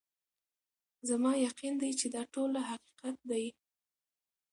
زما 1.09 1.31
یقین 1.47 1.73
دی 1.81 1.91
چي 1.99 2.07
دا 2.13 2.21
ټوله 2.33 2.61
حقیقت 2.71 3.15
دی 3.29 3.45